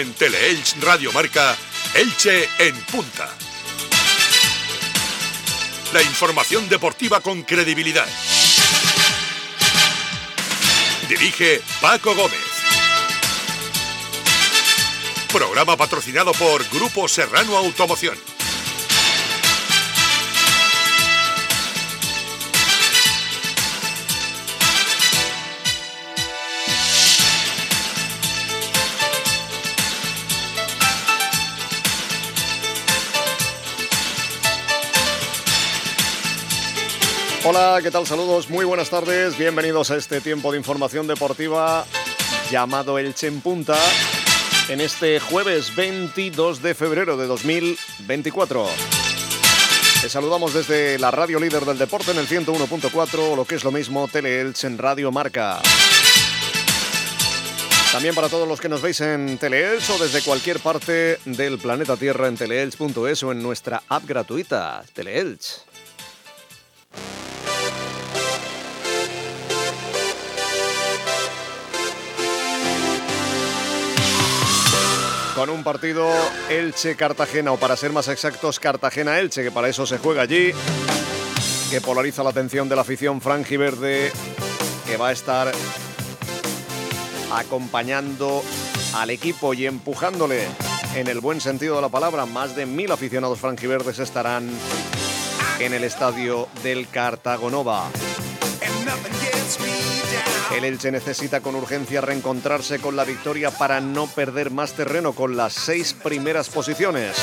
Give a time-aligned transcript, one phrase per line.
[0.00, 1.54] En Teleelch Radio Marca,
[1.92, 3.28] Elche en punta.
[5.92, 8.06] La información deportiva con credibilidad.
[11.06, 12.40] Dirige Paco Gómez.
[15.30, 18.29] Programa patrocinado por Grupo Serrano Automoción.
[37.52, 38.06] Hola, ¿qué tal?
[38.06, 39.36] Saludos, muy buenas tardes.
[39.36, 41.84] Bienvenidos a este tiempo de información deportiva
[42.48, 43.76] llamado Elche en Punta
[44.68, 48.68] en este jueves 22 de febrero de 2024.
[50.00, 53.64] Te saludamos desde la radio líder del deporte en el 101.4 o lo que es
[53.64, 55.60] lo mismo Teleelch en Radio Marca.
[57.90, 61.96] También para todos los que nos veis en Teleelch o desde cualquier parte del planeta
[61.96, 65.64] Tierra en teleelch.es o en nuestra app gratuita Teleelch.
[75.40, 76.06] Con un partido
[76.50, 80.52] Elche-Cartagena, o para ser más exactos, Cartagena-Elche, que para eso se juega allí,
[81.70, 84.12] que polariza la atención de la afición franjiverde,
[84.86, 85.50] que va a estar
[87.32, 88.44] acompañando
[88.96, 90.46] al equipo y empujándole
[90.94, 92.26] en el buen sentido de la palabra.
[92.26, 94.46] Más de mil aficionados franjiverdes estarán
[95.58, 97.88] en el estadio del Cartagonova.
[100.54, 105.36] El Elche necesita con urgencia reencontrarse con la victoria para no perder más terreno con
[105.36, 107.16] las seis primeras posiciones.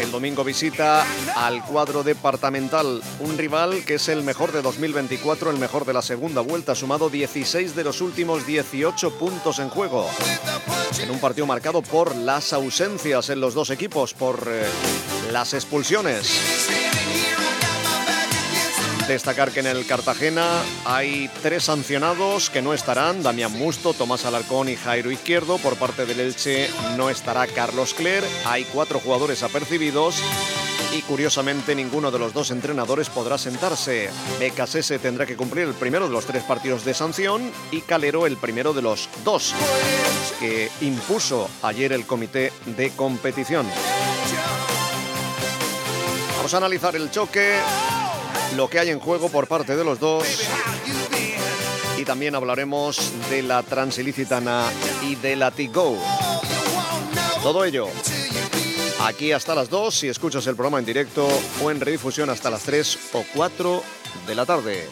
[0.00, 1.04] El domingo visita
[1.36, 6.02] al cuadro departamental, un rival que es el mejor de 2024, el mejor de la
[6.02, 10.08] segunda vuelta, sumado 16 de los últimos 18 puntos en juego.
[11.00, 14.66] En un partido marcado por las ausencias en los dos equipos, por eh,
[15.32, 16.93] las expulsiones.
[19.08, 24.70] Destacar que en el Cartagena hay tres sancionados que no estarán, Damián Musto, Tomás Alarcón
[24.70, 25.58] y Jairo Izquierdo.
[25.58, 28.24] Por parte del Elche no estará Carlos Cler.
[28.46, 30.16] Hay cuatro jugadores apercibidos
[30.96, 34.08] y curiosamente ninguno de los dos entrenadores podrá sentarse.
[34.40, 38.38] Becasese tendrá que cumplir el primero de los tres partidos de sanción y Calero el
[38.38, 39.54] primero de los dos
[40.40, 43.66] que impuso ayer el comité de competición.
[46.36, 47.54] Vamos a analizar el choque
[48.56, 50.24] lo que hay en juego por parte de los dos.
[51.96, 54.64] Y también hablaremos de la Transilicitana
[55.02, 55.98] y de la Tigo.
[57.42, 57.88] Todo ello
[59.06, 61.28] aquí hasta las 2 si escuchas el programa en directo
[61.62, 63.82] o en redifusión hasta las 3 o 4
[64.26, 64.88] de la tarde.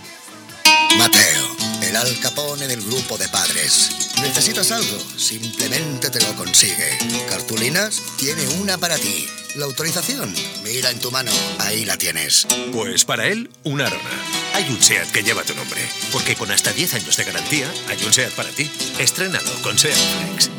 [0.99, 1.47] Mateo,
[1.83, 4.02] el alcapone del grupo de padres.
[4.22, 4.99] ¿Necesitas algo?
[5.16, 6.97] Simplemente te lo consigue.
[7.28, 8.00] ¿Cartulinas?
[8.16, 9.27] Tiene una para ti.
[9.56, 10.33] ¿La autorización?
[10.62, 12.47] Mira en tu mano, ahí la tienes.
[12.72, 14.11] Pues para él, una arona.
[14.55, 15.81] Hay un SEAT que lleva tu nombre,
[16.12, 18.71] porque con hasta 10 años de garantía, hay un SEAT para ti.
[18.99, 20.50] Estrenado con SEAT Flex.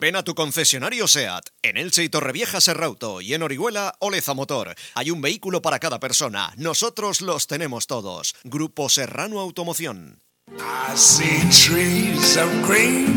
[0.00, 4.74] Ven a tu concesionario SEAT, en Elche y Torrevieja Serrauto y en Orihuela Oleza Motor.
[4.94, 6.52] Hay un vehículo para cada persona.
[6.56, 8.34] Nosotros los tenemos todos.
[8.42, 10.20] Grupo Serrano Automoción.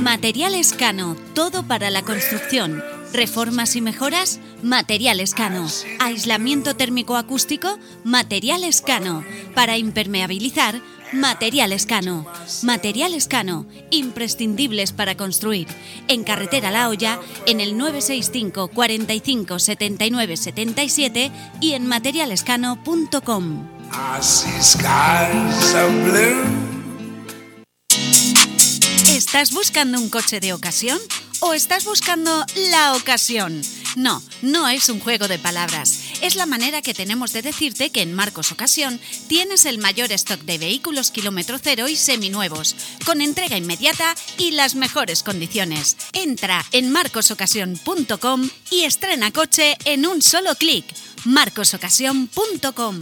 [0.02, 2.82] Materiales Cano, todo para la construcción.
[3.12, 5.68] Reformas y mejoras, Materiales Cano.
[6.00, 9.26] Aislamiento térmico acústico, Materiales Cano.
[9.54, 10.80] Para impermeabilizar,
[11.12, 12.26] Materiales Cano.
[12.64, 15.68] Materiales Cano, imprescindibles para construir.
[16.08, 23.68] En Carretera La Hoya, en el 965 45 79 77 y en materialescano.com.
[29.16, 31.00] ¿Estás buscando un coche de ocasión?
[31.40, 33.62] ¿O estás buscando la ocasión?
[33.96, 36.02] No, no es un juego de palabras.
[36.20, 40.42] Es la manera que tenemos de decirte que en Marcos Ocasión tienes el mayor stock
[40.42, 42.76] de vehículos kilómetro cero y seminuevos,
[43.06, 45.96] con entrega inmediata y las mejores condiciones.
[46.12, 50.84] Entra en marcosocasión.com y estrena coche en un solo clic.
[51.24, 53.00] marcosocasión.com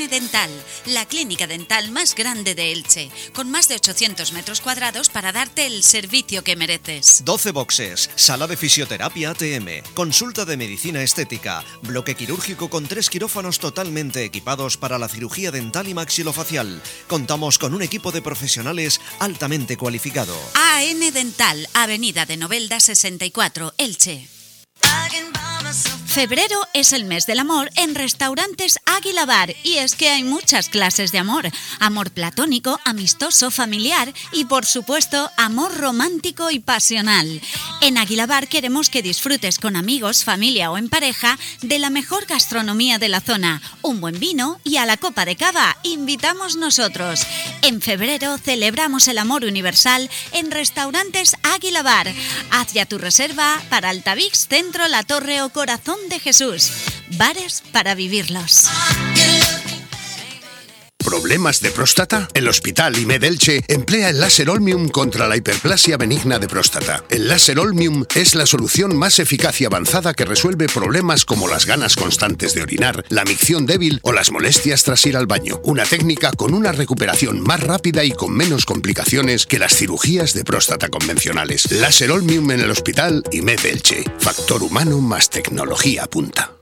[0.00, 0.50] AN Dental,
[0.86, 5.66] la clínica dental más grande de Elche, con más de 800 metros cuadrados para darte
[5.66, 7.22] el servicio que mereces.
[7.24, 13.58] 12 boxes, sala de fisioterapia ATM, consulta de medicina estética, bloque quirúrgico con tres quirófanos
[13.58, 16.82] totalmente equipados para la cirugía dental y maxilofacial.
[17.06, 20.34] Contamos con un equipo de profesionales altamente cualificado.
[20.54, 24.28] AN Dental, Avenida de Novelda 64, Elche.
[26.10, 30.68] Febrero es el mes del amor en restaurantes Águila Bar y es que hay muchas
[30.68, 31.48] clases de amor.
[31.78, 37.40] Amor platónico, amistoso, familiar y por supuesto amor romántico y pasional.
[37.80, 42.26] En Águila Bar queremos que disfrutes con amigos, familia o en pareja de la mejor
[42.26, 47.20] gastronomía de la zona, un buen vino y a la copa de cava invitamos nosotros.
[47.62, 52.12] En febrero celebramos el amor universal en restaurantes Águila Bar.
[52.50, 56.70] Haz ya tu reserva para Altavix Centro La Torre o Corazón de Jesús.
[57.16, 58.68] Bares para vivirlos.
[61.10, 62.28] ¿Problemas de próstata?
[62.34, 67.02] El Hospital IMED Elche emplea el láser Olmium contra la hiperplasia benigna de próstata.
[67.10, 71.66] El láser Olmium es la solución más eficaz y avanzada que resuelve problemas como las
[71.66, 75.60] ganas constantes de orinar, la micción débil o las molestias tras ir al baño.
[75.64, 80.44] Una técnica con una recuperación más rápida y con menos complicaciones que las cirugías de
[80.44, 81.72] próstata convencionales.
[81.72, 84.04] Láser Olmium en el Hospital IMED Elche.
[84.20, 86.59] Factor humano más tecnología punta.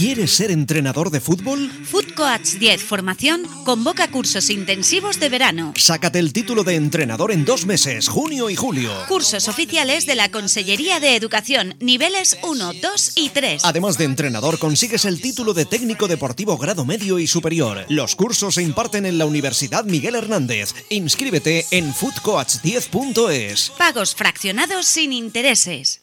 [0.00, 1.70] ¿Quieres ser entrenador de fútbol?
[1.84, 5.74] Food Coach 10 Formación convoca cursos intensivos de verano.
[5.76, 8.90] Sácate el título de entrenador en dos meses, junio y julio.
[9.08, 13.62] Cursos oficiales de la Consellería de Educación, niveles 1, 2 y 3.
[13.64, 17.84] Además de entrenador, consigues el título de técnico deportivo grado medio y superior.
[17.90, 20.74] Los cursos se imparten en la Universidad Miguel Hernández.
[20.88, 23.72] Inscríbete en foodcoach10.es.
[23.76, 26.00] Pagos fraccionados sin intereses.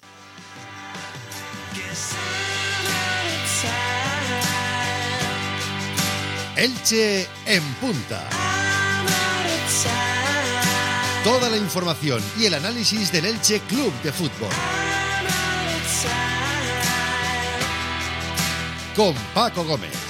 [6.58, 8.28] Elche en punta.
[11.24, 14.50] Toda la información y el análisis del Elche Club de Fútbol.
[18.96, 20.07] Con Paco Gómez.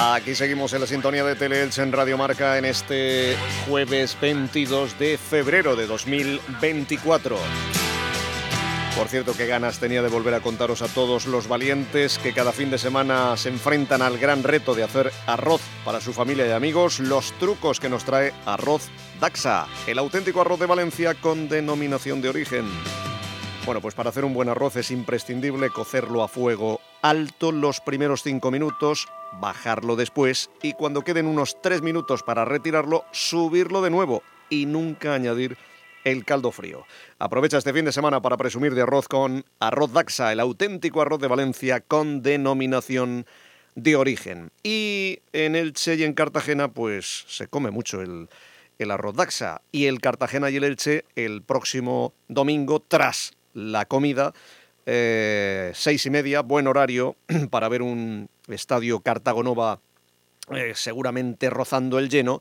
[0.00, 3.36] Aquí seguimos en la sintonía de Teleelch en Radio Marca en este
[3.66, 7.36] jueves 22 de febrero de 2024.
[8.96, 12.52] Por cierto, qué ganas tenía de volver a contaros a todos los valientes que cada
[12.52, 16.52] fin de semana se enfrentan al gran reto de hacer arroz para su familia y
[16.52, 18.90] amigos, los trucos que nos trae Arroz
[19.20, 22.66] Daxa, el auténtico arroz de Valencia con denominación de origen.
[23.66, 28.22] Bueno, pues para hacer un buen arroz es imprescindible cocerlo a fuego alto los primeros
[28.22, 29.08] 5 minutos,
[29.40, 35.14] bajarlo después y cuando queden unos 3 minutos para retirarlo, subirlo de nuevo y nunca
[35.14, 35.56] añadir
[36.04, 36.84] el caldo frío.
[37.18, 41.20] Aprovecha este fin de semana para presumir de arroz con Arroz Daxa, el auténtico arroz
[41.20, 43.26] de Valencia con denominación
[43.74, 44.50] de origen.
[44.62, 48.28] Y en Elche y en Cartagena pues se come mucho el,
[48.78, 54.32] el arroz Daxa y el Cartagena y el Elche el próximo domingo tras la comida
[54.90, 57.14] eh, seis y media, buen horario
[57.50, 59.80] para ver un estadio Cartagonova
[60.50, 62.40] eh, seguramente rozando el lleno,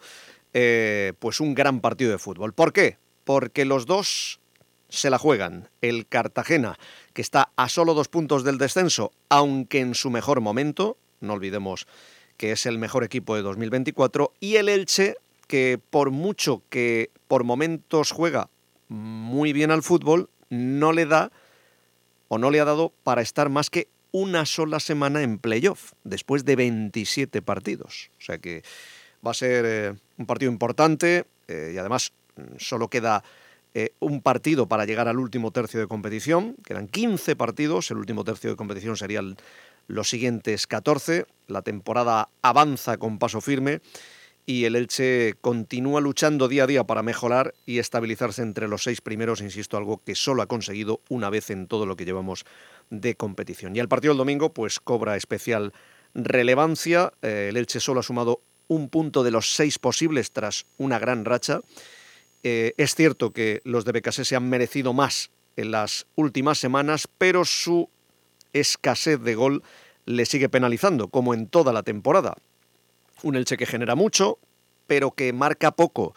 [0.53, 2.53] eh, pues un gran partido de fútbol.
[2.53, 2.97] ¿Por qué?
[3.25, 4.39] Porque los dos
[4.87, 5.67] se la juegan.
[5.81, 6.79] El Cartagena,
[7.11, 11.85] que está a solo dos puntos del descenso, aunque en su mejor momento, no olvidemos
[12.37, 15.17] que es el mejor equipo de 2024, y el Elche,
[15.47, 18.49] que por mucho que por momentos juega
[18.87, 21.29] muy bien al fútbol, no le da
[22.27, 26.45] o no le ha dado para estar más que una sola semana en playoff, después
[26.45, 28.09] de 27 partidos.
[28.17, 28.63] O sea que
[29.25, 33.23] va a ser eh, un partido importante eh, y además mm, solo queda
[33.73, 36.55] eh, un partido para llegar al último tercio de competición.
[36.65, 39.37] Quedan 15 partidos, el último tercio de competición serían
[39.87, 41.25] los siguientes 14.
[41.47, 43.81] La temporada avanza con paso firme
[44.49, 49.01] y el Elche continúa luchando día a día para mejorar y estabilizarse entre los seis
[49.01, 52.45] primeros, insisto, algo que solo ha conseguido una vez en todo lo que llevamos
[52.89, 53.75] de competición.
[53.75, 55.73] Y el partido del domingo pues cobra especial
[56.15, 58.39] relevancia, eh, el Elche solo ha sumado
[58.69, 61.59] un punto de los seis posibles tras una gran racha.
[62.43, 67.09] Eh, es cierto que los de BKC se han merecido más en las últimas semanas,
[67.17, 67.89] pero su
[68.53, 69.61] escasez de gol
[70.05, 72.37] le sigue penalizando, como en toda la temporada.
[73.23, 74.39] Un Elche que genera mucho,
[74.87, 76.13] pero que marca poco.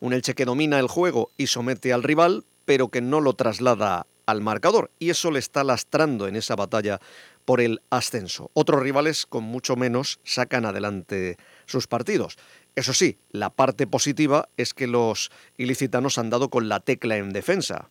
[0.00, 4.06] Un Elche que domina el juego y somete al rival, pero que no lo traslada
[4.26, 4.90] al marcador.
[4.98, 7.00] Y eso le está lastrando en esa batalla
[7.44, 8.50] por el ascenso.
[8.52, 12.36] Otros rivales, con mucho menos, sacan adelante sus partidos.
[12.76, 17.32] Eso sí, la parte positiva es que los ilicitanos han dado con la tecla en
[17.32, 17.88] defensa.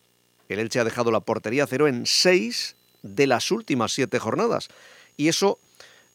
[0.48, 4.68] El Elche ha dejado la portería cero en seis de las últimas siete jornadas.
[5.16, 5.58] Y eso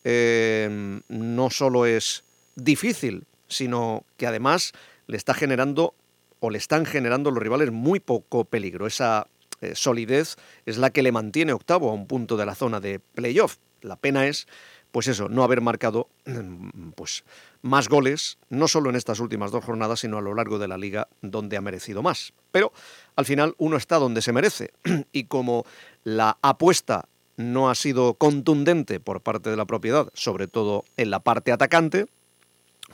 [0.04, 2.24] eh, no solo es
[2.56, 4.74] difícil, sino que además
[5.08, 5.94] le está generando
[6.40, 8.86] o le están generando los rivales muy poco peligro.
[8.86, 9.28] Esa
[9.62, 13.00] eh, solidez es la que le mantiene octavo a un punto de la zona de
[13.00, 13.58] playoff.
[13.82, 14.48] La pena es,
[14.92, 16.10] pues eso, no haber marcado
[16.96, 17.24] pues,
[17.62, 20.78] más goles, no solo en estas últimas dos jornadas, sino a lo largo de la
[20.78, 22.34] liga donde ha merecido más.
[22.52, 22.74] Pero
[23.16, 24.74] al final uno está donde se merece
[25.14, 25.66] y como
[26.04, 27.08] la apuesta
[27.38, 32.08] no ha sido contundente por parte de la propiedad, sobre todo en la parte atacante,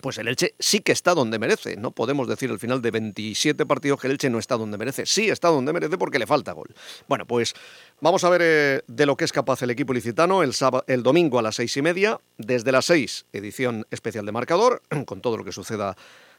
[0.01, 1.77] pues el Elche sí que está donde merece.
[1.77, 5.05] No podemos decir al final de 27 partidos que el Elche no está donde merece.
[5.05, 6.73] Sí está donde merece porque le falta gol.
[7.07, 7.53] Bueno, pues
[8.01, 10.53] vamos a ver eh, de lo que es capaz el equipo licitano el,
[10.87, 12.19] el domingo a las seis y media.
[12.37, 15.95] Desde las seis, edición especial de marcador, con todo lo que suceda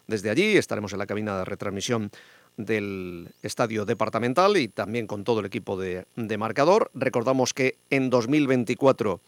[0.07, 0.57] desde allí.
[0.57, 2.11] Estaremos en la cabina de retransmisión
[2.57, 6.91] del estadio departamental y también con todo el equipo de, de marcador.
[6.95, 9.21] Recordamos que en 2024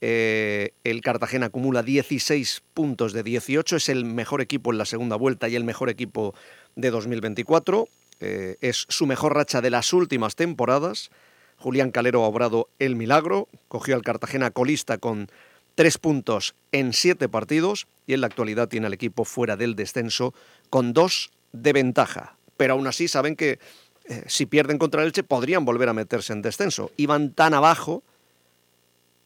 [0.00, 5.16] eh, el Cartagena acumula 16 puntos de 18, es el mejor equipo en la segunda
[5.16, 6.34] vuelta y el mejor equipo
[6.76, 7.88] de 2024.
[8.20, 11.10] Eh, es su mejor racha de las últimas temporadas.
[11.56, 15.28] Julián Calero ha obrado el milagro, cogió al Cartagena colista con
[15.74, 20.34] tres puntos en siete partidos y en la actualidad tiene al equipo fuera del descenso
[20.70, 22.36] con dos de ventaja.
[22.56, 23.58] Pero aún así saben que
[24.04, 26.90] eh, si pierden contra el Elche podrían volver a meterse en descenso.
[26.96, 28.02] Iban tan abajo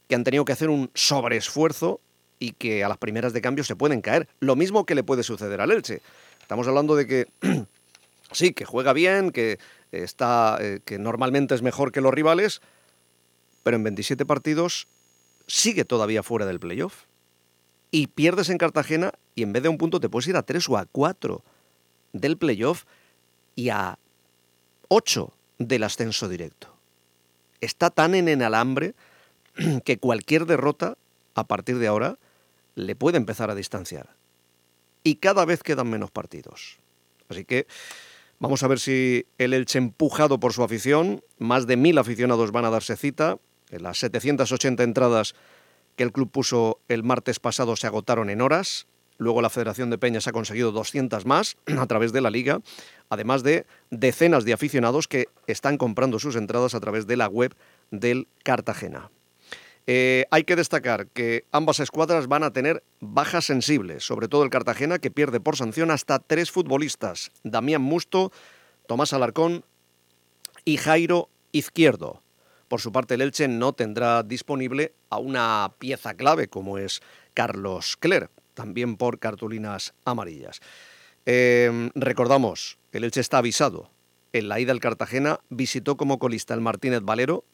[0.08, 2.00] que han tenido que hacer un sobreesfuerzo
[2.38, 4.28] y que a las primeras de cambio se pueden caer.
[4.40, 6.00] Lo mismo que le puede suceder al Elche.
[6.40, 7.26] Estamos hablando de que
[8.32, 9.58] sí, que juega bien, que
[9.92, 12.61] está eh, que normalmente es mejor que los rivales,
[13.62, 14.88] pero en 27 partidos
[15.46, 17.04] sigue todavía fuera del playoff.
[17.90, 20.68] Y pierdes en Cartagena y en vez de un punto te puedes ir a 3
[20.68, 21.42] o a 4
[22.12, 22.84] del playoff
[23.54, 23.99] y a
[24.88, 26.75] 8 del ascenso directo.
[27.61, 28.94] Está tan en el alambre
[29.84, 30.96] que cualquier derrota,
[31.34, 32.18] a partir de ahora,
[32.75, 34.11] le puede empezar a distanciar.
[35.02, 36.78] Y cada vez quedan menos partidos.
[37.28, 37.66] Así que
[38.38, 42.64] vamos a ver si el Elche, empujado por su afición, más de mil aficionados van
[42.64, 43.38] a darse cita.
[43.70, 45.34] En las 780 entradas
[45.96, 48.87] que el club puso el martes pasado se agotaron en horas.
[49.16, 52.61] Luego la Federación de Peñas ha conseguido 200 más a través de la liga,
[53.11, 57.54] además de decenas de aficionados que están comprando sus entradas a través de la web
[57.90, 59.11] del Cartagena.
[59.86, 64.50] Eh, hay que destacar que ambas escuadras van a tener bajas sensibles, sobre todo el
[64.50, 68.32] Cartagena, que pierde por sanción hasta tres futbolistas, Damián Musto,
[68.86, 69.64] Tomás Alarcón
[70.64, 72.22] y Jairo Izquierdo.
[72.68, 77.02] Por su parte, el Elche no tendrá disponible a una pieza clave como es
[77.34, 80.60] Carlos Cler, también por cartulinas amarillas.
[81.26, 83.90] Eh, recordamos, el Elche está avisado.
[84.32, 87.44] En la ida al Cartagena visitó como colista el Martínez Valero,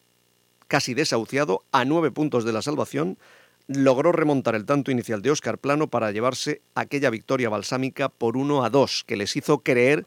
[0.71, 3.19] casi desahuciado, a nueve puntos de la salvación,
[3.67, 8.65] logró remontar el tanto inicial de Óscar Plano para llevarse aquella victoria balsámica por 1
[8.65, 10.07] a 2, que les hizo creer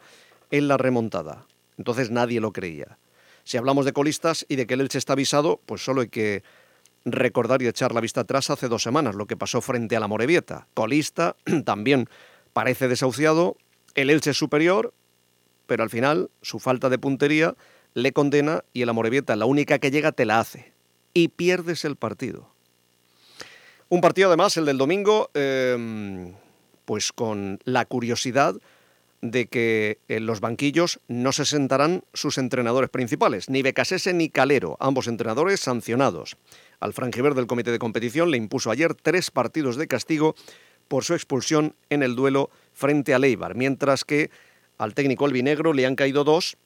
[0.51, 1.46] en la remontada.
[1.77, 2.98] Entonces nadie lo creía.
[3.43, 6.43] Si hablamos de colistas y de que el Elche está avisado, pues solo hay que
[7.03, 10.08] recordar y echar la vista atrás hace dos semanas, lo que pasó frente a la
[10.08, 10.67] Morevieta.
[10.74, 12.08] Colista también
[12.53, 13.58] parece desahuciado,
[13.96, 14.93] el Elche es superior,
[15.67, 17.53] pero al final su falta de puntería
[17.94, 20.74] le condena y el Amorebieta, la única que llega, te la hace.
[21.14, 22.50] Y pierdes el partido.
[23.90, 26.34] Un partido además, el del domingo, em,
[26.86, 28.56] pues con la curiosidad
[29.22, 34.76] de que en los banquillos no se sentarán sus entrenadores principales, ni Becasese ni Calero,
[34.82, 36.36] ambos entrenadores sancionados.
[36.82, 40.36] Al franjiver del comité de competición le impuso ayer tres partidos de castigo
[40.90, 44.30] por su expulsión en el duelo frente a Leibar, mientras que
[44.78, 46.58] al técnico albinegro le han caído dos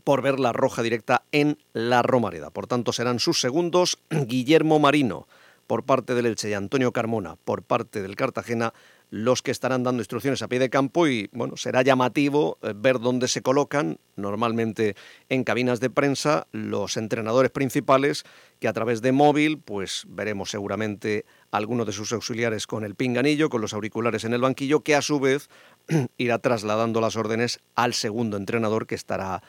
[0.00, 2.50] por ver la roja directa en la Romareda.
[2.50, 5.26] Por tanto, serán sus segundos Guillermo Marino
[5.66, 8.74] por parte del Elche y Antonio Carmona por parte del Cartagena
[9.14, 12.98] los que estarán dando instrucciones a pie de campo y bueno, será llamativo eh, ver
[12.98, 14.96] dónde se colocan, normalmente
[15.28, 18.24] en cabinas de prensa, los entrenadores principales
[18.58, 23.50] que a través de móvil, pues veremos seguramente algunos de sus auxiliares con el pinganillo,
[23.50, 25.48] con los auriculares en el banquillo, que a su vez
[26.18, 29.44] irá trasladando las órdenes al segundo entrenador que estará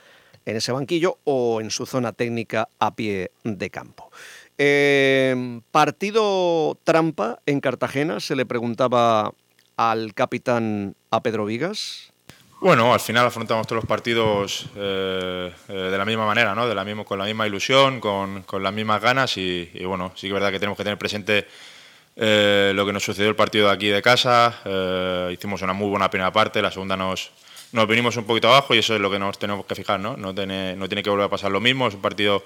[0.45, 4.11] en ese banquillo o en su zona técnica a pie de campo.
[4.57, 9.33] Em, partido trampa en Cartagena, se le preguntaba
[9.75, 12.13] al capitán a Pedro Vigas.
[12.61, 16.67] Bueno, al final afrontamos todos los partidos eh, eh, de la misma manera, ¿no?
[16.67, 20.21] de la misma, con la misma ilusión, con, con las mismas ganas y, bueno, sí
[20.21, 21.47] que es verdad que tenemos que tener presente
[22.15, 24.61] eh, lo que nos sucedió el partido de aquí de casa.
[25.31, 27.31] hicimos una muy buena primera parte, la segunda nos,
[27.71, 30.15] nos venimos un poquito abajo y eso es lo que nos tenemos que fijar, ¿no?
[30.17, 32.43] No tiene, no tiene que volver a pasar lo mismo, es un partido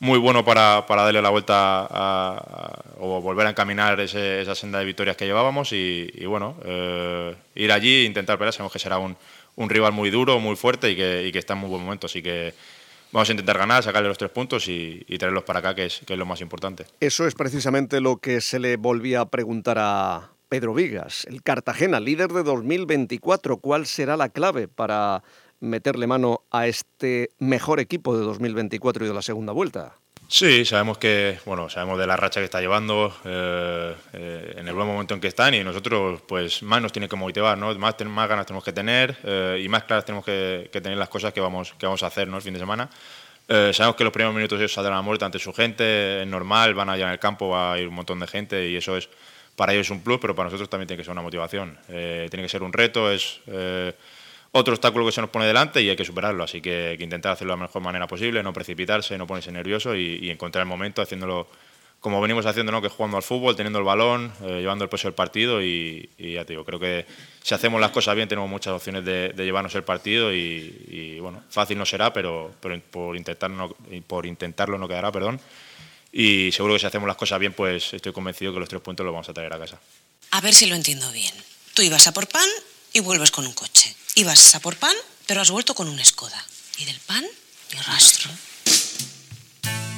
[0.00, 1.86] muy bueno para, para darle la vuelta
[2.98, 8.02] o volver a encaminar esa senda de victorias que llevábamos y, bueno, eh, ir allí
[8.02, 9.16] e intentar pelear, sabemos que será un,
[9.56, 12.06] un, rival muy duro, muy fuerte y que, y que está en muy buen momento,
[12.06, 12.54] así que
[13.12, 16.14] vamos a intentar ganar, sacarle los tres puntos y, traerlos para acá, que es, que
[16.14, 16.86] es lo más importante.
[17.00, 22.00] Eso es precisamente lo que se le volvía a preguntar a Pedro Vigas, el Cartagena,
[22.00, 23.58] líder de 2024.
[23.58, 25.22] ¿Cuál será la clave para
[25.60, 29.94] meterle mano a este mejor equipo de 2024 y de la segunda vuelta?
[30.26, 34.74] Sí, sabemos que, bueno, sabemos de la racha que está llevando, eh, eh, en el
[34.74, 37.72] buen momento en que están y nosotros, pues, más nos tiene que motivar, ¿no?
[37.76, 41.32] Más, más ganas tenemos que tener eh, y más claras tenemos que, tener las cosas
[41.32, 42.38] que vamos, que vamos a hacer, ¿no?
[42.38, 42.90] El fin de semana.
[43.48, 46.90] sabemos que los primeros minutos ellos saldrán a muerte ante su gente, es normal, van
[46.90, 49.08] allá en el campo, va a ir un montón de gente y eso es,
[49.60, 51.76] para ellos es un plus, pero para nosotros también tiene que ser una motivación.
[51.86, 53.42] tiene que ser un reto, es
[54.52, 56.44] otro obstáculo que se nos pone delante y hay que superarlo.
[56.44, 59.94] Así que que intentar hacerlo de la mejor manera posible, no precipitarse, no ponerse nervioso
[59.94, 61.46] y, encontrar el momento haciéndolo
[62.00, 62.80] como venimos haciendo, ¿no?
[62.80, 66.46] que jugando al fútbol, teniendo el balón, eh, llevando el peso del partido y, ya
[66.46, 67.04] te digo, creo que
[67.42, 71.76] si hacemos las cosas bien tenemos muchas opciones de, llevarnos el partido y, bueno, fácil
[71.76, 73.50] no será, pero, pero por, intentar
[74.06, 75.38] por intentarlo no quedará, perdón.
[76.12, 79.04] Y seguro que si hacemos las cosas bien, pues estoy convencido que los tres puntos
[79.04, 79.80] los vamos a traer a casa.
[80.32, 81.34] A ver si lo entiendo bien.
[81.74, 82.48] Tú ibas a por pan
[82.92, 83.94] y vuelves con un coche.
[84.16, 84.94] Ibas a por pan,
[85.26, 86.44] pero has vuelto con un Skoda.
[86.78, 87.24] ¿Y del pan?
[87.72, 88.30] Ni rastro.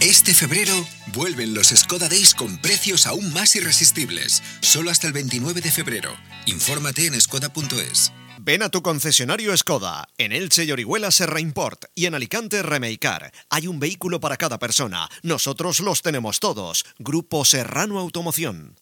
[0.03, 0.75] Este febrero
[1.15, 4.43] vuelven los Skoda Days con precios aún más irresistibles.
[4.59, 6.13] Solo hasta el 29 de febrero.
[6.47, 8.13] Infórmate en skoda.es.
[8.41, 10.09] Ven a tu concesionario Skoda.
[10.19, 13.33] En Elche y Orihuela Serra Import y en Alicante Remeicar.
[13.49, 15.09] Hay un vehículo para cada persona.
[15.23, 16.85] Nosotros los tenemos todos.
[16.99, 18.75] Grupo Serrano Automoción.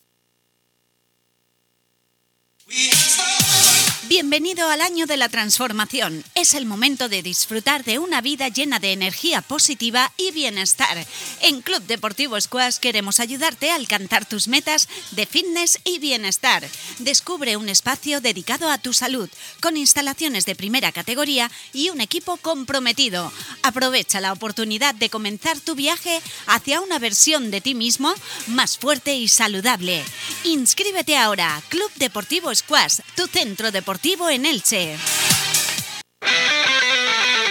[4.08, 6.24] Bienvenido al año de la transformación.
[6.34, 11.06] Es el momento de disfrutar de una vida llena de energía positiva y bienestar.
[11.42, 16.66] En Club Deportivo Squash queremos ayudarte a alcanzar tus metas de fitness y bienestar.
[16.98, 19.28] Descubre un espacio dedicado a tu salud,
[19.60, 23.30] con instalaciones de primera categoría y un equipo comprometido.
[23.62, 28.14] Aprovecha la oportunidad de comenzar tu viaje hacia una versión de ti mismo
[28.46, 30.02] más fuerte y saludable.
[30.44, 33.89] Inscríbete ahora, Club Deportivo Squash, tu centro deportivo
[34.30, 34.96] en Elche.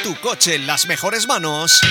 [0.04, 1.82] Tu coche en las mejores manos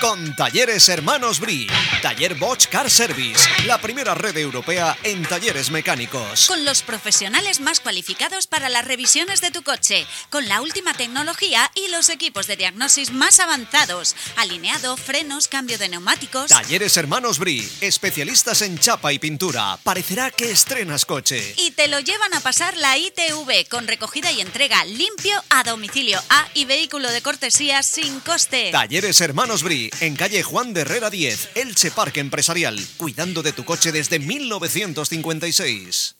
[0.00, 1.66] con Talleres Hermanos Bri.
[2.00, 6.46] Taller Bosch Car Service, la primera red europea en talleres mecánicos.
[6.46, 11.70] Con los profesionales más cualificados para las revisiones de tu coche, con la última tecnología
[11.74, 14.16] y los equipos de diagnosis más avanzados.
[14.36, 16.48] Alineado, frenos, cambio de neumáticos.
[16.48, 19.78] Talleres Hermanos Bri, especialistas en chapa y pintura.
[19.82, 21.54] Parecerá que estrenas coche.
[21.56, 26.20] Y te lo llevan a pasar la ITV con recogida y entrega limpio a domicilio
[26.28, 28.70] A y vehículo de cortesía sin coste.
[28.72, 33.64] Talleres Hermanos Bri en calle Juan de Herrera 10, Elche Parque Empresarial, cuidando de tu
[33.64, 36.16] coche desde 1956.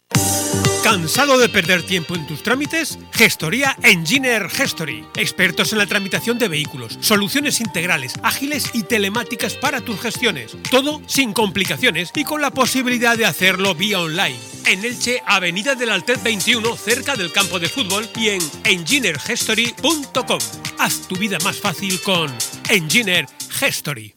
[0.85, 2.99] ¿Cansado de perder tiempo en tus trámites?
[3.13, 5.07] Gestoría Engineer Gestory.
[5.17, 10.55] Expertos en la tramitación de vehículos, soluciones integrales, ágiles y telemáticas para tus gestiones.
[10.71, 14.39] Todo sin complicaciones y con la posibilidad de hacerlo vía online.
[14.67, 20.39] En Elche, Avenida del Altet 21, cerca del campo de fútbol y en engineergestory.com.
[20.79, 22.31] Haz tu vida más fácil con
[22.69, 23.27] Engineer
[23.65, 24.15] Gestory.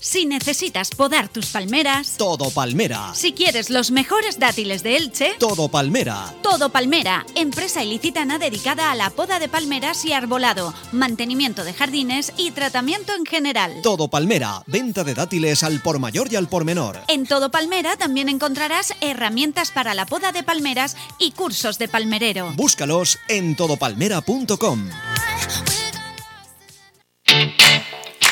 [0.00, 3.12] Si necesitas podar tus palmeras, Todo Palmera.
[3.14, 6.34] Si quieres los mejores dátiles de Elche, Todo Palmera.
[6.42, 12.32] Todo Palmera, empresa ilicitana dedicada a la poda de palmeras y arbolado, mantenimiento de jardines
[12.38, 13.74] y tratamiento en general.
[13.82, 17.00] Todo Palmera, venta de dátiles al por mayor y al por menor.
[17.06, 22.54] En Todo Palmera también encontrarás herramientas para la poda de palmeras y cursos de palmerero.
[22.56, 24.88] Búscalos en todopalmera.com.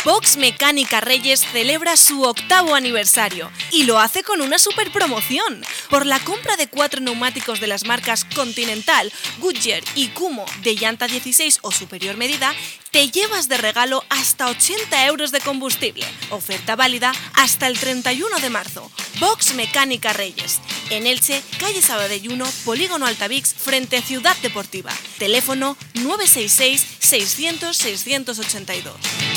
[0.09, 5.63] Box Mecánica Reyes celebra su octavo aniversario y lo hace con una super promoción.
[5.91, 11.09] Por la compra de cuatro neumáticos de las marcas Continental, Goodyear y Kumo de llanta
[11.09, 12.55] 16 o superior medida,
[12.91, 16.07] te llevas de regalo hasta 80 euros de combustible.
[16.31, 18.91] Oferta válida hasta el 31 de marzo.
[19.21, 20.61] Box Mecánica Reyes.
[20.89, 24.91] En Elche, calle Sabadelluno, Polígono Altavix, frente a Ciudad Deportiva.
[25.19, 29.28] Teléfono 966 600 682.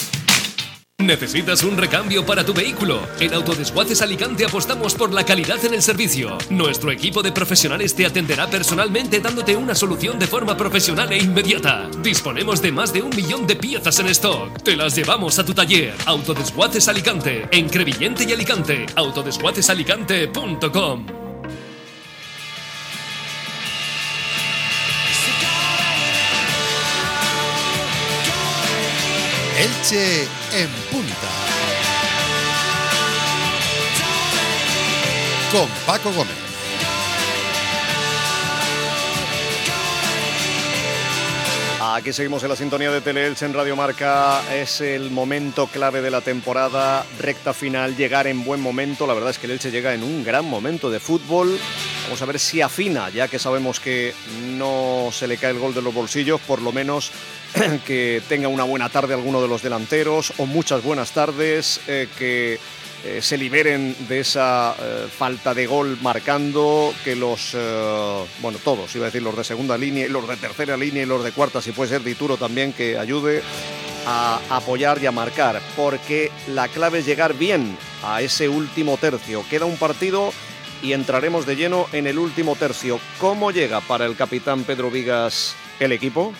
[1.01, 3.01] ¿Necesitas un recambio para tu vehículo?
[3.19, 6.37] En Autodesguaces Alicante apostamos por la calidad en el servicio.
[6.49, 11.89] Nuestro equipo de profesionales te atenderá personalmente dándote una solución de forma profesional e inmediata.
[12.01, 14.61] Disponemos de más de un millón de piezas en stock.
[14.61, 15.95] Te las llevamos a tu taller.
[16.05, 18.85] Autodesguaces Alicante, en Crevillente y Alicante.
[18.95, 21.05] Autodesguacesalicante.com
[29.57, 31.29] Elche en punta.
[35.51, 36.40] Con Paco Gómez.
[42.01, 44.41] Aquí seguimos en la sintonía de Teleelch en Radio Marca.
[44.51, 49.05] Es el momento clave de la temporada, recta final, llegar en buen momento.
[49.05, 51.59] La verdad es que el Elche llega en un gran momento de fútbol.
[52.05, 54.15] Vamos a ver si afina, ya que sabemos que
[54.57, 57.11] no se le cae el gol de los bolsillos, por lo menos
[57.85, 62.57] que tenga una buena tarde alguno de los delanteros o muchas buenas tardes, eh, que
[63.03, 68.95] eh, se liberen de esa eh, falta de gol marcando, que los, eh, bueno, todos,
[68.95, 71.31] iba a decir los de segunda línea y los de tercera línea y los de
[71.31, 73.41] cuarta, si puede ser Dituro también, que ayude
[74.05, 79.43] a apoyar y a marcar, porque la clave es llegar bien a ese último tercio.
[79.49, 80.31] Queda un partido
[80.83, 82.99] y entraremos de lleno en el último tercio.
[83.19, 86.33] ¿Cómo llega para el capitán Pedro Vigas el equipo?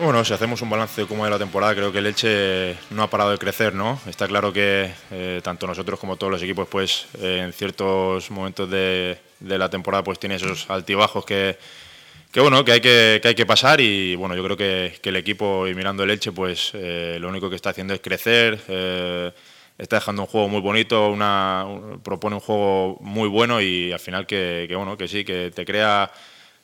[0.00, 3.10] Bueno, si hacemos un balance como de la temporada, creo que el Elche no ha
[3.10, 4.00] parado de crecer, ¿no?
[4.06, 8.70] Está claro que eh, tanto nosotros como todos los equipos, pues eh, en ciertos momentos
[8.70, 11.58] de, la temporada, pues tiene esos altibajos que,
[12.30, 15.66] que bueno, que hay que, hay que pasar y bueno, yo creo que, el equipo
[15.66, 18.54] y mirando el Elche, pues eh, lo único que está haciendo es crecer.
[19.78, 21.66] está dejando un juego muy bonito, una,
[22.04, 25.64] propone un juego muy bueno y al final que, que bueno, que sí, que te
[25.64, 26.12] crea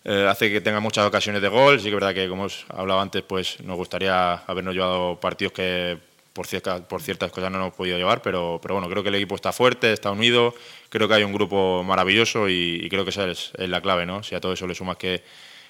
[0.04, 1.78] eh, hace que tenga muchas ocasiones de gol.
[1.78, 5.52] Sí que es verdad que, como os hablaba antes, pues nos gustaría habernos llevado partidos
[5.52, 5.98] que
[6.34, 9.14] por ciertas, por ciertas cosas no hemos podido llevar, pero, pero bueno, creo que el
[9.14, 10.52] equipo está fuerte, está unido,
[10.88, 14.22] creo que hay un grupo maravilloso y, creo que esa es, la clave, ¿no?
[14.24, 15.22] Si a todo eso le sumas que,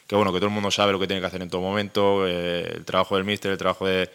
[0.07, 2.27] que, bueno, que todo el mundo sabe lo que tiene que hacer en todo momento,
[2.27, 4.09] eh, el trabajo del míster, el trabajo de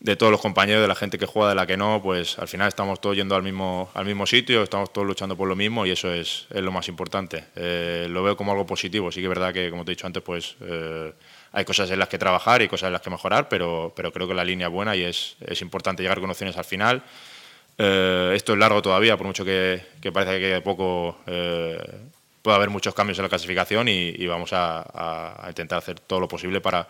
[0.00, 2.46] de todos los compañeros, de la gente que juega, de la que no, pues al
[2.46, 5.86] final estamos todos yendo al mismo, al mismo sitio, estamos todos luchando por lo mismo
[5.86, 7.46] y eso es, es lo más importante.
[7.56, 10.06] Eh, lo veo como algo positivo, sí que es verdad que, como te he dicho
[10.06, 11.12] antes, pues eh,
[11.52, 14.28] hay cosas en las que trabajar y cosas en las que mejorar, pero, pero creo
[14.28, 17.02] que la línea es buena y es, es importante llegar con opciones al final.
[17.76, 22.94] Eh, esto es largo todavía, por mucho que, que parece que poco puede haber muchos
[22.94, 26.86] cambios en la clasificación y, vamos a intentar hacer todo lo posible para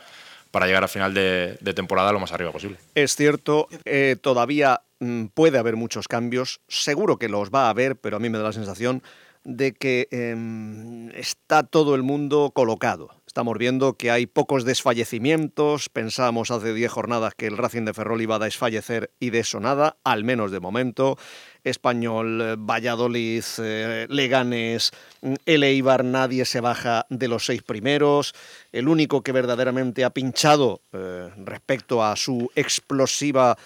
[0.51, 2.79] para llegar al final de, temporada lo más arriba posible.
[2.95, 7.97] Es cierto, eh, todavía mm, puede haber muchos cambios, seguro que los va a haber,
[7.97, 9.03] pero a mí me da la sensación
[9.49, 13.09] de que em, está todo el mundo colocado.
[13.27, 15.89] Estamos viendo que hay pocos desfallecimientos.
[15.89, 19.59] Pensábamos hace 10 jornadas que el Racing de Ferrol iba a desfallecer y de eso
[19.59, 21.17] nada, al menos de momento.
[21.65, 28.35] Español, eh, Valladolid, eh, Leganes, mm, el Eibar, nadie se baja de los seis primeros.
[28.71, 33.57] El único que verdaderamente ha pinchado eh, respecto a su explosiva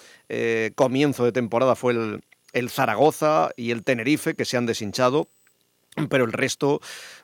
[0.73, 1.93] comienzo de temporada fue
[2.53, 5.29] el Zaragoza y el Tenerife, que se han deshinchado
[6.09, 6.81] pero el resto,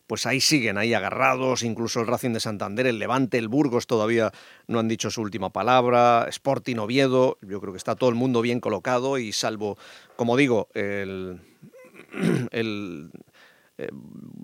[0.08, 4.32] pues ahí siguen, ahí agarrados, incluso el Racing de Santander, el Levante, el Burgos todavía
[4.67, 8.41] no han dicho su última palabra, Sporting Oviedo, yo creo que está todo el mundo
[8.41, 9.77] bien colocado y salvo,
[10.15, 11.41] como digo, el,
[12.51, 13.12] el,
[13.77, 13.89] eh,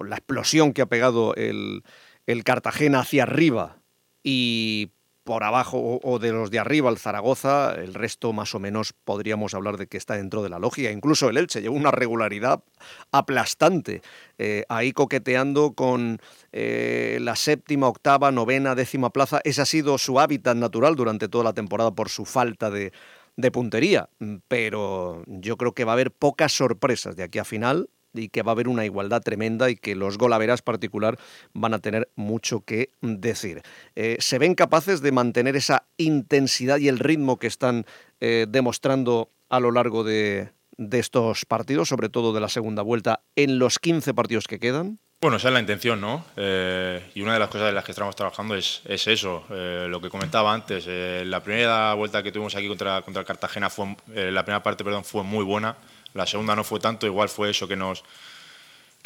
[0.03, 1.83] la explosión que ha pegado el,
[2.25, 3.77] el Cartagena hacia arriba
[4.23, 4.91] y
[5.25, 9.55] por abajo o de los de arriba el Zaragoza, el resto más o menos podríamos
[9.55, 10.91] hablar de que está dentro de la lógica.
[10.91, 12.63] Incluso el Elche lleva una regularidad
[13.11, 14.03] aplastante,
[14.37, 16.19] eh, ahí coqueteando con
[16.51, 19.41] eh, la séptima, octava, novena, décima plaza.
[19.43, 22.93] Ese ha sido su hábitat natural durante toda la temporada por su falta de,
[23.35, 24.09] de puntería,
[24.47, 28.43] pero yo creo que va a haber pocas sorpresas de aquí a final y que
[28.43, 31.17] va a haber una igualdad tremenda y que los golaveras particular
[31.53, 33.61] van a tener mucho que decir.
[33.95, 37.85] Eh, ¿Se ven capaces de mantener esa intensidad y el ritmo que están
[38.19, 40.51] eh, demostrando a lo largo de,
[40.91, 44.99] estos partidos, sobre todo de la segunda vuelta, en los 15 partidos que quedan?
[45.21, 46.25] Bueno, esa es la intención, ¿no?
[46.35, 50.09] Eh, y una de las cosas de las que estamos trabajando es, eso, lo que
[50.09, 50.85] comentaba antes.
[50.87, 55.23] la primera vuelta que tuvimos aquí contra, contra Cartagena fue, la primera parte, perdón, fue
[55.23, 55.77] muy buena.
[56.15, 58.03] La segunda no fue tanto, igual fue eso que nos,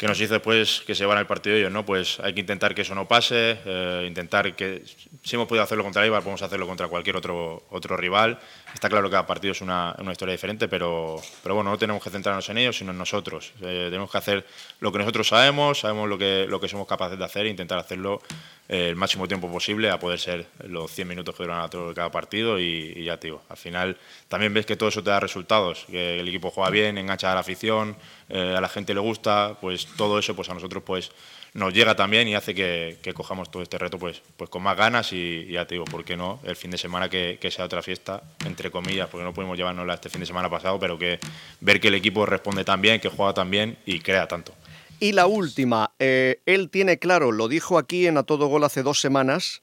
[0.00, 1.84] que nos hizo después que se llevaran el partido ellos, ¿no?
[1.84, 4.82] Pues hay que intentar que eso no pase, eh, intentar que
[5.22, 8.38] si hemos podido hacerlo contra Ibar, podemos hacerlo contra cualquier otro, otro rival.
[8.72, 12.02] Está claro que cada partido es una, una historia diferente, pero, pero bueno, no tenemos
[12.02, 13.52] que centrarnos en ellos, sino en nosotros.
[13.60, 14.46] Eh, tenemos que hacer
[14.78, 17.78] lo que nosotros sabemos, sabemos lo que, lo que somos capaces de hacer e intentar
[17.78, 18.22] hacerlo
[18.70, 23.04] el máximo tiempo posible a poder ser los 100 minutos que duran cada partido y,
[23.04, 23.96] ya te digo, al final
[24.28, 27.34] también ves que todo eso te da resultados, que el equipo juega bien, engancha a
[27.34, 27.96] la afición,
[28.28, 31.10] eh, a la gente le gusta, pues todo eso pues a nosotros pues
[31.54, 35.12] nos llega también y hace que, cojamos todo este reto pues, pues con más ganas
[35.12, 36.40] y, ya te digo, ¿por qué no?
[36.44, 40.08] El fin de semana que, sea otra fiesta, entre comillas, porque no pudimos llevárnosla este
[40.08, 41.18] fin de semana pasado, pero que
[41.60, 44.54] ver que el equipo responde tan bien, que juega tan bien y crea tanto.
[45.00, 48.82] Y la última, eh, él tiene claro, lo dijo aquí en A Todo Gol hace
[48.82, 49.62] dos semanas,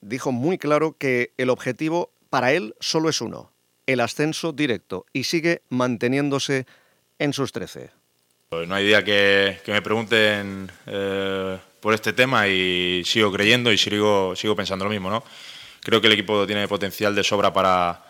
[0.00, 3.50] dijo muy claro que el objetivo para él solo es uno,
[3.86, 6.66] el ascenso directo, y sigue manteniéndose
[7.18, 7.90] en sus 13
[8.66, 14.34] no hay día que, me pregunten eh, por este tema y sigo creyendo y sigo,
[14.36, 15.24] sigo pensando lo mismo, ¿no?
[15.86, 18.02] creo que el equipo tiene potencial de sobra para,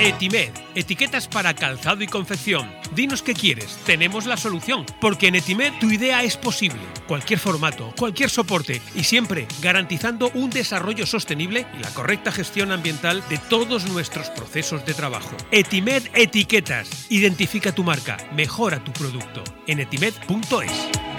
[0.04, 2.70] Etimed, etiquetas para calzado y confección.
[2.94, 6.82] Dinos qué quieres, tenemos la solución, porque en Etimed tu idea es posible.
[7.08, 13.24] Cualquier formato, cualquier soporte y siempre garantizando un desarrollo sostenible y la correcta gestión ambiental
[13.30, 15.38] de todos nuestros procesos de trabajo.
[15.50, 21.13] Etimed Etiquetas, identifica tu marca, mejora tu producto en etimed.es.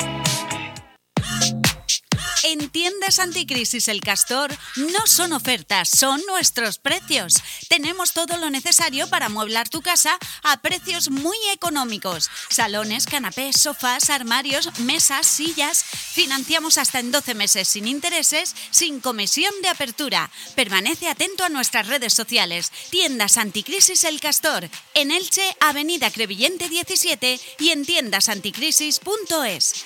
[2.48, 7.42] En tiendas anticrisis El Castor no son ofertas, son nuestros precios.
[7.70, 12.30] Tenemos todo lo necesario para amueblar tu casa a precios muy económicos.
[12.50, 15.84] Salones, canapés, sofás, armarios, mesas, sillas.
[15.84, 20.30] Financiamos hasta en 12 meses sin intereses, sin comisión de apertura.
[20.54, 22.72] Permanece atento a nuestras redes sociales.
[22.92, 24.70] Tiendas anticrisis El Castor.
[24.94, 29.84] En Elche, Avenida Crevillente 17 y en tiendasanticrisis.es.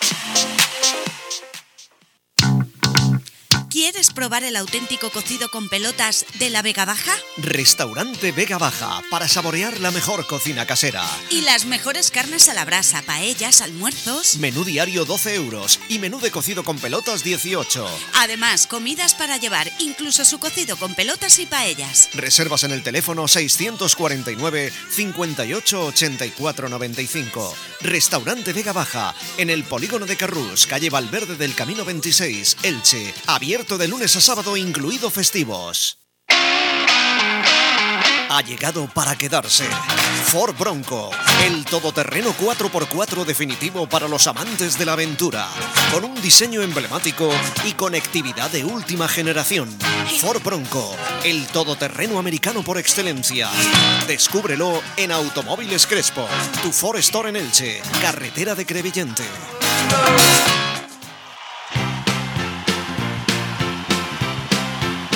[3.70, 7.12] ¿Quieres probar el auténtico cocido con pelotas de la Vega Baja?
[7.38, 11.04] Restaurante Vega Baja, para saborear la mejor cocina casera.
[11.30, 14.38] Y las mejores carnes a la brasa, paellas, almuerzos.
[14.38, 17.88] Menú diario 12 euros y menú de cocido con pelotas 18.
[18.16, 22.10] Además, comidas para llevar, incluso su cocido con pelotas y paellas.
[22.14, 27.56] Reservas en el teléfono 649 58 84 95.
[27.82, 33.14] Restaurante Vega Baja, en el polígono de Carrús, calle Valverde del Camino 26, Elche.
[33.28, 35.98] Abierto de lunes a sábado, incluido festivos.
[38.30, 39.68] Ha llegado para quedarse.
[40.28, 41.10] Ford Bronco,
[41.44, 45.50] el todoterreno 4x4 definitivo para los amantes de la aventura,
[45.92, 47.30] con un diseño emblemático
[47.66, 49.78] y conectividad de última generación.
[50.22, 50.96] Ford Bronco,
[51.26, 53.50] el todoterreno americano por excelencia.
[54.08, 56.28] Descúbrelo en Automóviles Crespo,
[56.64, 59.26] tu Ford Store en Elche, carretera de Crevillente.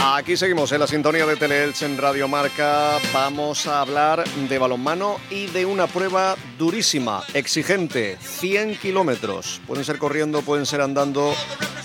[0.05, 2.97] Aquí seguimos en la sintonía de Teleelch en Radio Marca.
[3.13, 9.61] Vamos a hablar de balonmano y de una prueba durísima, exigente, 100 kilómetros.
[9.65, 11.33] Pueden ser corriendo, pueden ser andando,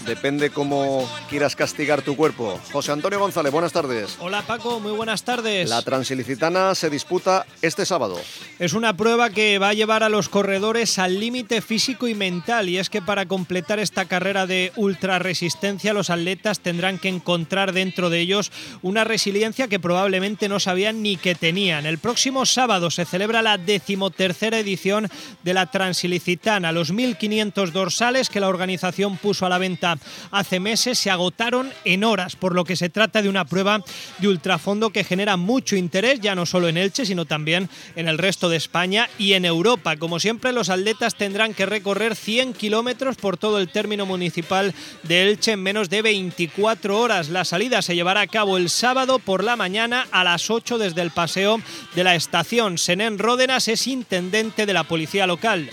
[0.05, 2.59] depende cómo quieras castigar tu cuerpo.
[2.73, 4.17] José Antonio González, buenas tardes.
[4.19, 5.69] Hola Paco, muy buenas tardes.
[5.69, 8.21] La Transilicitana se disputa este sábado.
[8.59, 12.69] Es una prueba que va a llevar a los corredores al límite físico y mental
[12.69, 17.73] y es que para completar esta carrera de ultra resistencia los atletas tendrán que encontrar
[17.73, 18.51] dentro de ellos
[18.83, 21.87] una resiliencia que probablemente no sabían ni que tenían.
[21.87, 25.09] El próximo sábado se celebra la decimotercera edición
[25.45, 26.73] de la Transilicitana.
[26.73, 29.99] Los 1.500 dorsales que la organización puso a la venta
[30.33, 33.85] hace meses se agotaron en horas, por lo que se trata de una prueba
[34.19, 38.19] de ultrafondo que genera mucho interés, ya no solo en Elche, sino también en el
[38.19, 39.97] resto de España y en Europa.
[39.97, 45.23] Como siempre, los atletas tendrán que recorrer 100 kilómetros por todo el término municipal de
[45.23, 47.29] Elche en menos de 24 horas.
[47.29, 51.03] La salida se llevará a cabo el sábado por la mañana a las 8 desde
[51.03, 51.61] el paseo
[51.95, 52.79] de la estación.
[52.79, 55.71] Senén Ródenas es intendente de la policía local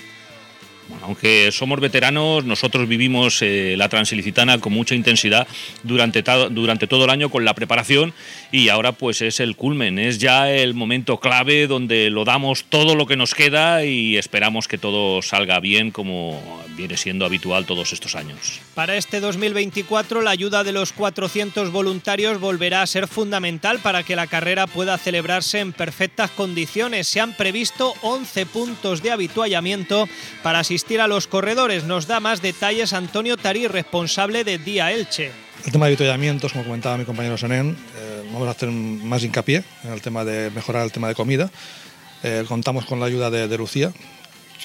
[1.02, 5.48] aunque somos veteranos, nosotros vivimos eh, la Transilicitana con mucha intensidad
[5.84, 8.14] durante, durante todo el año con la preparación
[8.52, 12.96] y ahora pues es el culmen, es ya el momento clave donde lo damos todo
[12.96, 17.94] lo que nos queda y esperamos que todo salga bien como viene siendo habitual todos
[17.94, 18.60] estos años.
[18.74, 24.16] Para este 2024 la ayuda de los 400 voluntarios volverá a ser fundamental para que
[24.16, 27.08] la carrera pueda celebrarse en perfectas condiciones.
[27.08, 30.08] Se han previsto 11 puntos de habituallamiento
[30.44, 31.84] para asistir a los corredores.
[31.84, 35.32] Nos da más detalles Antonio Tarí, responsable de Día Elche.
[35.66, 39.64] El tema de avituallamientos, como comentaba mi compañero Sonen, eh, vamos a hacer más hincapié
[39.84, 41.50] en el tema de mejorar el tema de comida.
[42.24, 43.92] Eh, contamos con la ayuda de, Lucía,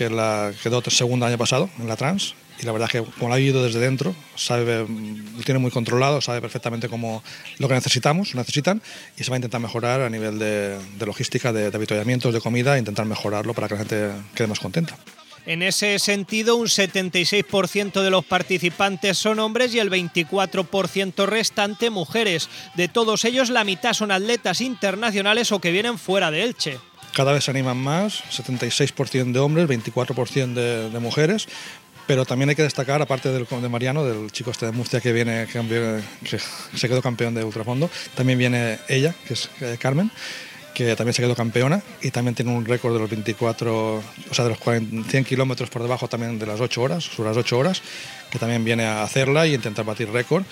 [0.01, 3.29] que la quedó segundo año pasado en la trans y la verdad es que como
[3.29, 7.23] la ha vivido desde dentro, sabe, lo tiene muy controlado, sabe perfectamente cómo
[7.59, 8.81] lo que necesitamos, necesitan
[9.19, 12.77] y se va a intentar mejorar a nivel de, logística, de, de avituallamientos, de comida,
[12.77, 14.97] e intentar mejorarlo para que la gente quede más contenta.
[15.45, 22.49] En ese sentido, un 76% de los participantes son hombres y el 24% restante mujeres.
[22.75, 26.79] De todos ellos, la mitad son atletas internacionales o que vienen fuera de Elche.
[27.15, 31.49] Cada vez se animan más, 76% de hombres, 24% de, mujeres,
[32.07, 35.13] pero también hay que destacar, aparte del, de Mariano, del chico este de Murcia que
[35.13, 36.39] viene, que,
[36.77, 40.11] se quedó campeón de ultrafondo, también viene ella, que es eh, Carmen,
[40.85, 44.45] que también se quedó campeona y también tiene un récord de los 24, o sea,
[44.45, 47.83] de los 100 kilómetros por debajo también de las 8 horas, sobre las 8 horas,
[48.31, 50.45] que también viene a hacerla y intentar batir récord.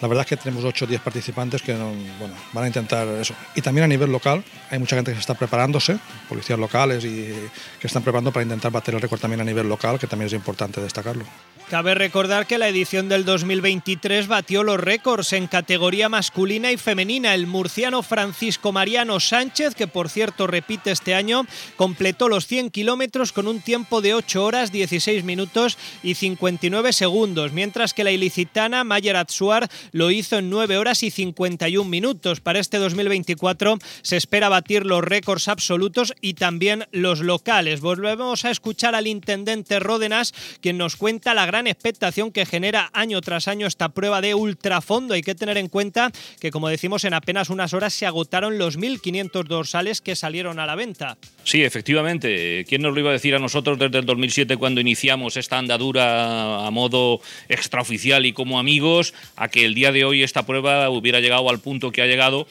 [0.00, 3.34] La verdad es que tenemos 8 o 10 participantes que bueno, van a intentar eso.
[3.54, 7.32] Y también a nivel local hay mucha gente que se está preparándose, policías locales y
[7.80, 10.32] que están preparando para intentar batir el récord también a nivel local, que también es
[10.32, 11.24] importante destacarlo.
[11.70, 17.34] Cabe recordar que la edición del 2023 batió los récords en categoría masculina y femenina.
[17.34, 23.32] El murciano Francisco Mariano Sánchez, que por cierto repite este año, completó los 100 kilómetros
[23.32, 28.84] con un tiempo de 8 horas, 16 minutos y 59 segundos, mientras que la ilicitana
[28.84, 32.40] Mayer Atsuar lo hizo en 9 horas y 51 minutos.
[32.40, 37.80] Para este 2024 se espera batir los récords absolutos y también los locales.
[37.80, 42.90] Volvemos a escuchar al intendente Ródenas, quien nos cuenta la gran gran expectación que genera
[42.92, 45.14] año tras año esta prueba de ultrafondo.
[45.14, 48.78] Hay que tener en cuenta que, como decimos, en apenas unas horas se agotaron los
[48.78, 51.16] 1.500 dorsales que salieron a la venta.
[51.44, 52.66] Sí, efectivamente.
[52.68, 56.66] ¿Quién nos lo iba a decir a nosotros desde el 2007 cuando iniciamos esta andadura
[56.66, 61.20] a modo extraoficial y como amigos a que el día de hoy esta prueba hubiera
[61.20, 62.46] llegado al punto que ha llegado?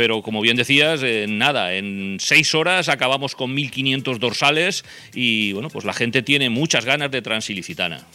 [0.00, 5.68] pero como bien decías, eh, nada, en seis horas acabamos con 1.500 dorsales y bueno,
[5.68, 8.06] pues la gente tiene muchas ganas de Transilicitana.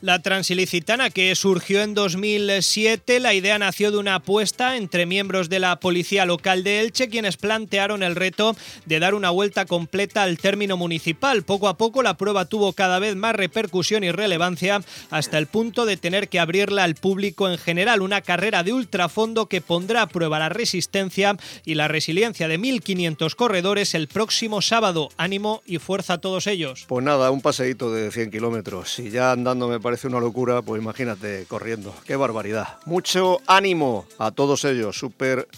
[0.00, 5.58] La Transilicitana, que surgió en 2007, la idea nació de una apuesta entre miembros de
[5.58, 10.38] la policía local de Elche, quienes plantearon el reto de dar una vuelta completa al
[10.38, 11.42] término municipal.
[11.42, 15.86] Poco a poco la prueba tuvo cada vez más repercusión y relevancia hasta el punto
[15.86, 18.02] de tener que abrirla al público en general.
[18.02, 23.34] Una carrera de ultrafondo que pondrá a prueba la resistencia y la resiliencia de 1.500
[23.34, 25.08] corredores el próximo sábado.
[25.16, 26.84] Ánimo y fuerza a todos ellos.
[26.86, 30.80] Pues nada, un paseíto de 100 kilómetros y ya andando me parece una locura, pues
[30.80, 31.94] imagínate corriendo.
[32.04, 32.78] Qué barbaridad.
[32.84, 35.48] Mucho ánimo a todos ellos, super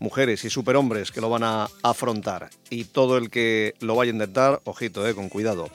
[0.00, 2.50] mujeres y super hombres que lo van a afrontar.
[2.70, 5.68] Y todo el que lo vaya a intentar, ojito, eh, con cuidado.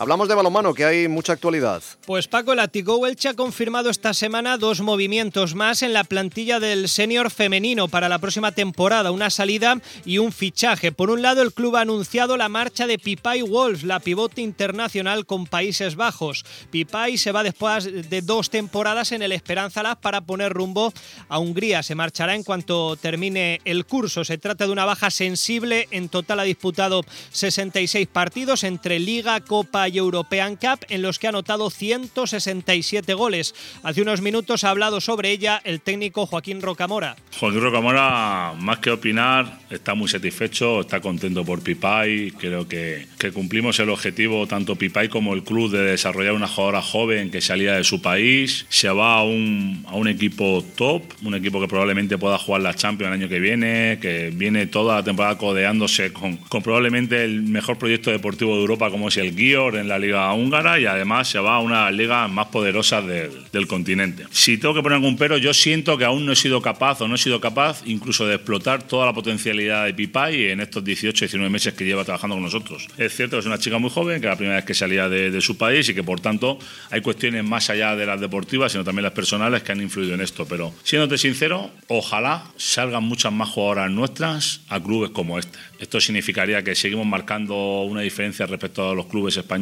[0.00, 1.82] Hablamos de balonmano, que hay mucha actualidad.
[2.06, 6.88] Pues Paco Latigo Elche ha confirmado esta semana dos movimientos más en la plantilla del
[6.88, 10.90] senior femenino para la próxima temporada, una salida y un fichaje.
[10.90, 15.26] Por un lado, el club ha anunciado la marcha de Pipay Wolves, la pivote internacional
[15.26, 16.46] con Países Bajos.
[16.70, 20.94] Pipay se va después de dos temporadas en el Esperanza Lab para poner rumbo
[21.28, 21.82] a Hungría.
[21.82, 24.24] Se marchará en cuanto termine el curso.
[24.24, 25.88] Se trata de una baja sensible.
[25.90, 31.26] En total ha disputado 66 partidos entre Liga, Copa y European Cup en los que
[31.26, 33.54] ha anotado 167 goles.
[33.82, 37.16] Hace unos minutos ha hablado sobre ella el técnico Joaquín Rocamora.
[37.38, 42.32] Joaquín Rocamora, más que opinar, está muy satisfecho, está contento por Pipay.
[42.32, 46.82] Creo que, que cumplimos el objetivo, tanto Pipay como el club, de desarrollar una jugadora
[46.82, 48.66] joven que salía de su país.
[48.68, 52.74] Se va a un, a un equipo top, un equipo que probablemente pueda jugar la
[52.74, 57.42] Champions el año que viene, que viene toda la temporada codeándose con, con probablemente el
[57.42, 61.28] mejor proyecto deportivo de Europa como es el Gior en la liga húngara y además
[61.28, 64.24] se va a una de las ligas más poderosas del, continente.
[64.30, 67.08] Si tengo que poner algún pero, yo siento que aún no he sido capaz o
[67.08, 71.26] no he sido capaz incluso de explotar toda la potencialidad de Pipay en estos 18,
[71.26, 72.88] 19 meses que lleva trabajando con nosotros.
[72.96, 75.08] Es cierto que es una chica muy joven, que es la primera vez que salía
[75.08, 76.58] de, de su país y que por tanto
[76.90, 80.20] hay cuestiones más allá de las deportivas, sino también las personales que han influido en
[80.20, 80.46] esto.
[80.46, 85.58] Pero siéndote sincero, ojalá salgan muchas más jugadoras nuestras a clubes como este.
[85.78, 89.59] Esto significaría que seguimos marcando una diferencia respecto a los clubes españoles.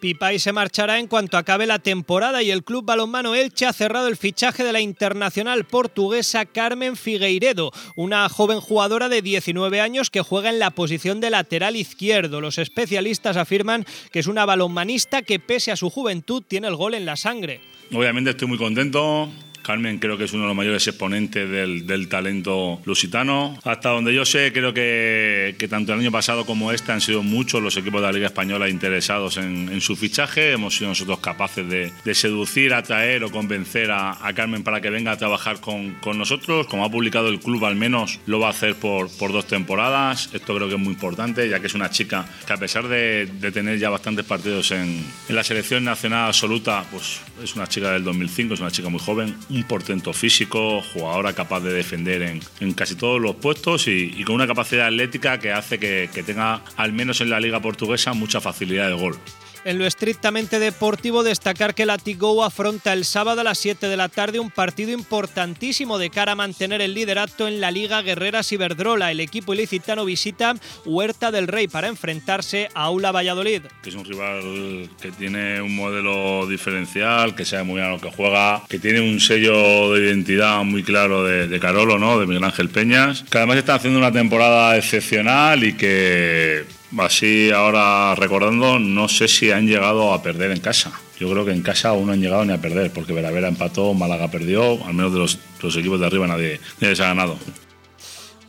[0.00, 4.08] Pipay se marchará en cuanto acabe la temporada y el Club Balonmano Elche ha cerrado
[4.08, 10.22] el fichaje de la internacional portuguesa Carmen Figueiredo, una joven jugadora de 19 años que
[10.22, 12.40] juega en la posición de lateral izquierdo.
[12.40, 16.94] Los especialistas afirman que es una balonmanista que pese a su juventud tiene el gol
[16.94, 17.60] en la sangre.
[17.92, 19.28] Obviamente estoy muy contento.
[19.62, 23.58] Carmen creo que es uno de los mayores exponentes del, del talento lusitano.
[23.64, 27.22] Hasta donde yo sé, creo que, que, tanto el año pasado como este han sido
[27.22, 30.52] muchos los equipos de la Liga Española interesados en, en su fichaje.
[30.52, 34.90] Hemos sido nosotros capaces de, de seducir, atraer o convencer a, a, Carmen para que
[34.90, 36.66] venga a trabajar con, con, nosotros.
[36.66, 40.30] Como ha publicado el club, al menos lo va a hacer por, por, dos temporadas.
[40.32, 43.26] Esto creo que es muy importante, ya que es una chica que a pesar de,
[43.26, 47.92] de tener ya bastantes partidos en, en la selección nacional absoluta, pues es una chica
[47.92, 52.72] del 2005, es una chica muy joven un portento físico, jugadora capaz de defender en,
[52.74, 57.20] casi todos los puestos y, con una capacidad atlética que hace que tenga, al menos
[57.20, 59.18] en la liga portuguesa, mucha facilidad de gol.
[59.64, 63.96] En lo estrictamente deportivo, destacar que la Tigo afronta el sábado a las 7 de
[63.96, 68.50] la tarde un partido importantísimo de cara a mantener el liderato en la Liga Guerreras
[68.50, 69.12] Iberdrola.
[69.12, 73.62] El equipo ilicitano visita Huerta del Rey para enfrentarse a Aula Valladolid.
[73.86, 78.64] Es un rival que tiene un modelo diferencial, que sabe muy bien lo que juega,
[78.68, 82.18] que tiene un sello de identidad muy claro de, de Carolo, ¿no?
[82.18, 88.14] de Miguel Ángel Peñas, que además está haciendo una temporada excepcional y que Así ahora
[88.14, 90.92] recordando, no sé si han llegado a perder en casa.
[91.18, 93.94] Yo creo que en casa aún no han llegado ni a perder, porque Veravera empató,
[93.94, 97.38] Málaga perdió, al menos de los, equipos de arriba nadie, nadie se ha ganado.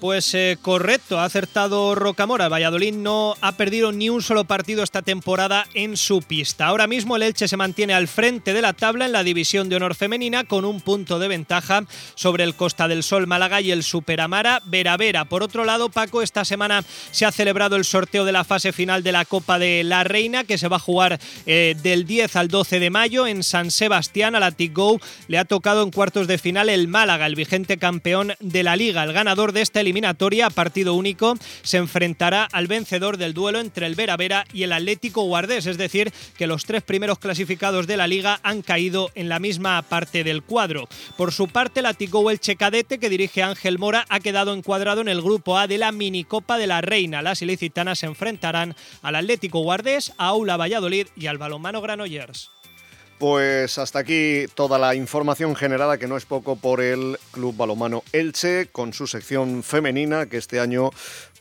[0.04, 2.49] Pues eh, correcto, ha acertado Rocamora.
[2.49, 6.66] Valladolid no ha perdido ni un solo partido esta temporada en su pista.
[6.66, 9.78] Ahora mismo el Elche se mantiene al frente de la tabla en la división de
[9.78, 11.86] honor femenina con un punto de ventaja
[12.16, 15.24] sobre el Costa del Sol Málaga y el Superamara Veravera.
[15.24, 19.04] Por otro lado, Paco, esta semana se ha celebrado el sorteo de la fase final
[19.04, 22.49] de la Copa de la Reina que se va a jugar eh, del 10 al
[22.49, 24.36] 12 de mayo en San Sebastián.
[24.36, 24.99] A la Tigo
[25.30, 29.06] le ha tocado en cuartos de final el Málaga, el vigente campeón de la liga.
[29.06, 33.94] El ganador de esta eliminatoria partido único se enfrentará al vencedor del duelo entre el
[33.94, 38.08] Vera Vera y el Atlético Guardés, es decir, que los tres primeros clasificados de la
[38.08, 40.89] liga han caído en la misma parte del cuadro.
[41.16, 45.10] Por su parte, el Atico Elche Cadete, que dirige Ángel Mora, ha quedado encuadrado en
[45.10, 47.22] el grupo A de la Minicopa de la Reina.
[47.22, 52.50] Las ilicitanas se enfrentarán al Atlético Guardés, a Aula Valladolid y al Balonmano Granollers.
[53.24, 58.04] Pues hasta aquí toda la información generada, que no es poco, por el Club Balomano
[58.12, 60.90] Elche, con su sección femenina, que este año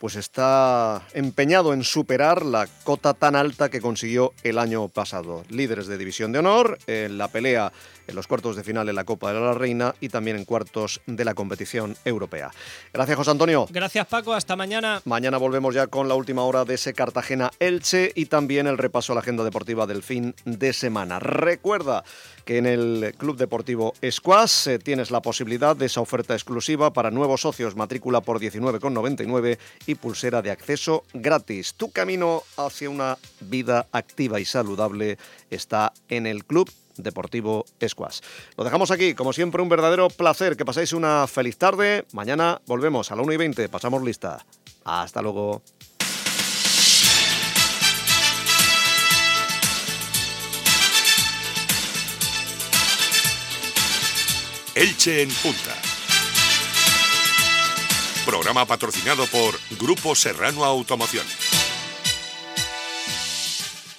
[0.03, 5.45] pues está empeñado en superar la cota tan alta que consiguió el año pasado.
[5.47, 7.71] Líderes de división de honor, en la pelea
[8.07, 11.01] en los cuartos de final en la Copa de la Reina y también en cuartos
[11.05, 12.51] de la competición europea.
[12.93, 13.67] Gracias, José Antonio.
[13.69, 14.33] Gracias, Paco.
[14.33, 15.01] Hasta mañana.
[15.05, 19.15] Mañana volvemos ya con la última hora de ese Cartagena-Elche y también el repaso a
[19.15, 21.19] la agenda deportiva del fin de semana.
[21.19, 22.03] Recuerda
[22.45, 27.11] que en el Club Deportivo Squash eh, tienes la posibilidad de esa oferta exclusiva para
[27.11, 31.73] nuevos socios, matrícula por 19,99 y pulsera de acceso gratis.
[31.75, 35.17] Tu camino hacia una vida activa y saludable
[35.49, 38.19] está en el Club Deportivo Squash.
[38.57, 40.55] Lo dejamos aquí, como siempre, un verdadero placer.
[40.55, 42.05] Que paséis una feliz tarde.
[42.11, 43.69] Mañana volvemos a la 1 y 20.
[43.69, 44.45] Pasamos lista.
[44.83, 45.61] Hasta luego.
[54.75, 55.75] Elche en Punta.
[58.25, 61.25] Programa patrocinado por Grupo Serrano Automoción.